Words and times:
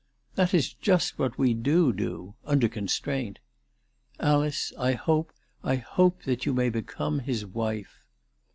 "That 0.33 0.55
is 0.55 0.73
just 0.73 1.19
what 1.19 1.37
we 1.37 1.53
do 1.53 1.93
do, 1.93 2.33
under 2.43 2.67
constraint. 2.67 3.37
Alice, 4.19 4.73
I 4.75 4.93
hope, 4.93 5.31
I 5.63 5.75
hope 5.75 6.23
that 6.23 6.43
you 6.43 6.55
may 6.55 6.71
become 6.71 7.19
his 7.19 7.45
wife." 7.45 7.99